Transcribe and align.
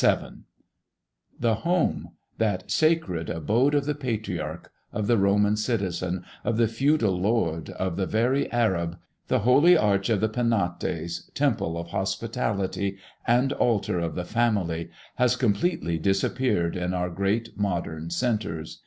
VII. 0.00 0.42
The 1.38 1.54
home 1.54 2.14
that 2.38 2.72
sacred 2.72 3.30
abode 3.30 3.76
of 3.76 3.84
the 3.84 3.94
patriarch, 3.94 4.72
of 4.92 5.06
the 5.06 5.16
Roman 5.16 5.54
citizen, 5.56 6.24
of 6.42 6.56
the 6.56 6.66
feudal 6.66 7.16
lord, 7.20 7.70
of 7.78 7.96
the 7.96 8.04
very 8.08 8.50
Arab; 8.50 8.98
the 9.28 9.38
holy 9.46 9.76
arch 9.76 10.10
of 10.10 10.20
the 10.20 10.28
Penates, 10.28 11.30
temple 11.34 11.78
of 11.78 11.90
hospitality, 11.90 12.98
and 13.28 13.52
altar 13.52 14.00
of 14.00 14.16
the 14.16 14.24
family 14.24 14.90
has 15.14 15.36
completely 15.36 15.98
disappeared 16.00 16.74
in 16.74 16.92
our 16.92 17.08
great 17.08 17.56
modern 17.56 18.10
centres. 18.10 18.82